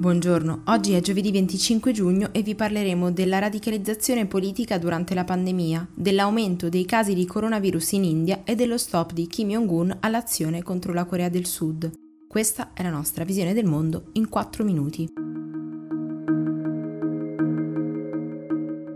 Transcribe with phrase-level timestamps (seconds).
[0.00, 5.88] Buongiorno, oggi è giovedì 25 giugno e vi parleremo della radicalizzazione politica durante la pandemia,
[5.94, 10.94] dell'aumento dei casi di coronavirus in India e dello stop di Kim Jong-un all'azione contro
[10.94, 11.92] la Corea del Sud.
[12.26, 15.06] Questa è la nostra visione del mondo in 4 minuti.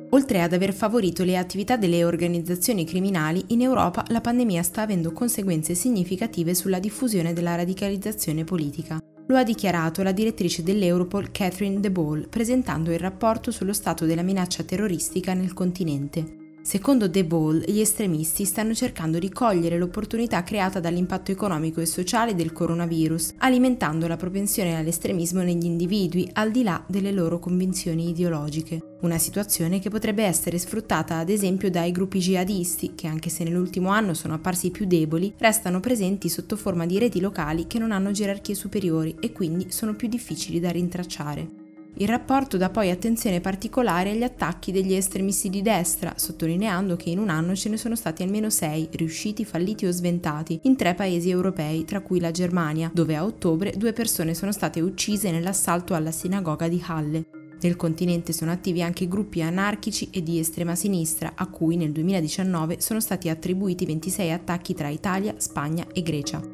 [0.09, 5.13] Oltre ad aver favorito le attività delle organizzazioni criminali, in Europa la pandemia sta avendo
[5.13, 8.99] conseguenze significative sulla diffusione della radicalizzazione politica.
[9.27, 14.23] Lo ha dichiarato la direttrice dell'Europol Catherine De Boll presentando il rapporto sullo stato della
[14.23, 16.44] minaccia terroristica nel continente.
[16.67, 22.35] Secondo De Ball, gli estremisti stanno cercando di cogliere l'opportunità creata dall'impatto economico e sociale
[22.35, 28.97] del coronavirus, alimentando la propensione all'estremismo negli individui al di là delle loro convinzioni ideologiche.
[29.03, 33.91] Una situazione che potrebbe essere sfruttata ad esempio dai gruppi jihadisti, che anche se nell'ultimo
[33.91, 38.11] anno sono apparsi più deboli, restano presenti sotto forma di reti locali che non hanno
[38.11, 41.64] gerarchie superiori e quindi sono più difficili da rintracciare.
[41.97, 47.21] Il rapporto dà poi attenzione particolare agli attacchi degli estremisti di destra, sottolineando che in
[47.21, 51.31] un anno ce ne sono stati almeno sei, riusciti, falliti o sventati, in tre paesi
[51.31, 56.11] europei, tra cui la Germania, dove a ottobre due persone sono state uccise nell'assalto alla
[56.11, 57.27] sinagoga di Halle.
[57.61, 62.81] Nel continente sono attivi anche gruppi anarchici e di estrema sinistra, a cui nel 2019
[62.81, 66.54] sono stati attribuiti 26 attacchi tra Italia, Spagna e Grecia.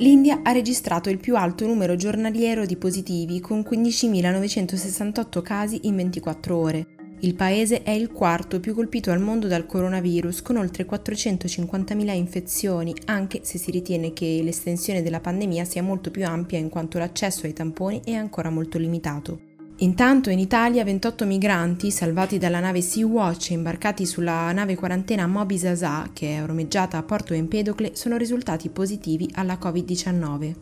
[0.00, 6.56] L'India ha registrato il più alto numero giornaliero di positivi, con 15.968 casi in 24
[6.56, 6.86] ore.
[7.20, 12.94] Il paese è il quarto più colpito al mondo dal coronavirus, con oltre 450.000 infezioni,
[13.06, 17.46] anche se si ritiene che l'estensione della pandemia sia molto più ampia in quanto l'accesso
[17.46, 19.47] ai tamponi è ancora molto limitato.
[19.80, 25.56] Intanto in Italia 28 migranti salvati dalla nave Sea-Watch e imbarcati sulla nave quarantena Moby
[25.56, 30.54] Sasa, che è ormeggiata a Porto Empedocle, sono risultati positivi alla Covid-19.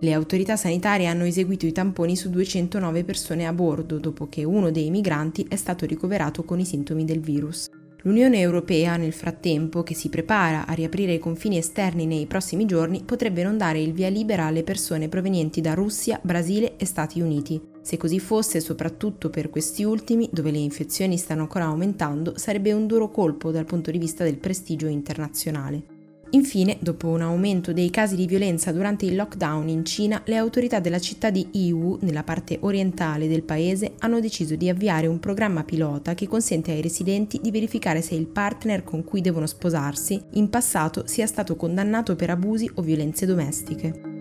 [0.00, 4.70] Le autorità sanitarie hanno eseguito i tamponi su 209 persone a bordo dopo che uno
[4.70, 7.68] dei migranti è stato ricoverato con i sintomi del virus.
[8.04, 13.02] L'Unione Europea, nel frattempo, che si prepara a riaprire i confini esterni nei prossimi giorni,
[13.04, 17.72] potrebbe non dare il via libera alle persone provenienti da Russia, Brasile e Stati Uniti.
[17.84, 22.86] Se così fosse, soprattutto per questi ultimi, dove le infezioni stanno ancora aumentando, sarebbe un
[22.86, 25.82] duro colpo dal punto di vista del prestigio internazionale.
[26.30, 30.80] Infine, dopo un aumento dei casi di violenza durante il lockdown in Cina, le autorità
[30.80, 35.62] della città di Yiwu, nella parte orientale del paese, hanno deciso di avviare un programma
[35.62, 40.48] pilota che consente ai residenti di verificare se il partner con cui devono sposarsi in
[40.48, 44.13] passato sia stato condannato per abusi o violenze domestiche.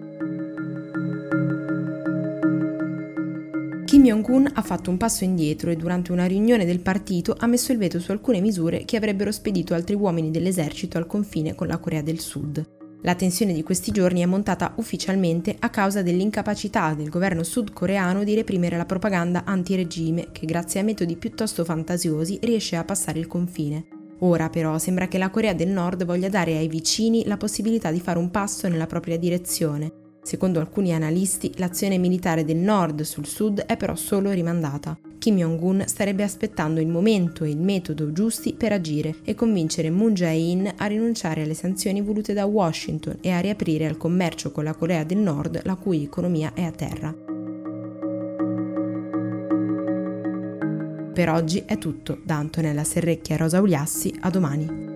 [3.94, 7.72] Kim Jong-un ha fatto un passo indietro e durante una riunione del partito ha messo
[7.72, 11.78] il veto su alcune misure che avrebbero spedito altri uomini dell'esercito al confine con la
[11.78, 12.68] Corea del Sud.
[13.03, 18.34] La tensione di questi giorni è montata ufficialmente a causa dell'incapacità del governo sudcoreano di
[18.34, 23.86] reprimere la propaganda antiregime che grazie a metodi piuttosto fantasiosi riesce a passare il confine.
[24.22, 28.00] Ora però sembra che la Corea del Nord voglia dare ai vicini la possibilità di
[28.00, 33.59] fare un passo nella propria direzione Secondo alcuni analisti, l'azione militare del nord sul sud
[33.59, 34.97] è però solo rimandata.
[35.19, 40.13] Kim Jong-un starebbe aspettando il momento e il metodo giusti per agire e convincere Moon
[40.13, 44.73] Jae-in a rinunciare alle sanzioni volute da Washington e a riaprire al commercio con la
[44.73, 47.13] Corea del Nord, la cui economia è a terra.
[51.13, 54.93] Per oggi è tutto, da Antonella Serrecchia e Rosa Uliassi, a domani.